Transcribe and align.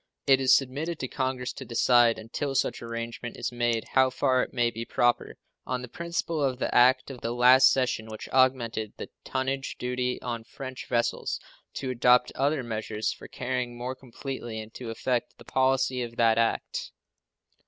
It 0.25 0.41
is 0.41 0.55
submitted 0.55 0.97
to 0.97 1.07
Congress 1.07 1.53
to 1.53 1.63
decide, 1.63 2.17
until 2.17 2.55
such 2.55 2.81
arrangement 2.81 3.37
is 3.37 3.51
made, 3.51 3.89
how 3.89 4.09
far 4.09 4.41
it 4.41 4.51
may 4.51 4.71
be 4.71 4.83
proper, 4.83 5.37
on 5.63 5.83
the 5.83 5.87
principle 5.87 6.43
of 6.43 6.57
the 6.57 6.73
act 6.73 7.11
of 7.11 7.21
the 7.21 7.31
last 7.31 7.71
session 7.71 8.07
which 8.07 8.27
augmented 8.29 8.93
the 8.97 9.11
tonnage 9.23 9.75
duty 9.77 10.19
on 10.23 10.43
French 10.43 10.87
vessels, 10.87 11.39
to 11.75 11.91
adopt 11.91 12.31
other 12.31 12.63
measures 12.63 13.13
for 13.13 13.27
carrying 13.27 13.77
more 13.77 13.93
completely 13.93 14.59
into 14.59 14.89
effect 14.89 15.37
the 15.37 15.45
policy 15.45 16.01
of 16.01 16.15
that 16.15 16.39
act. 16.39 16.91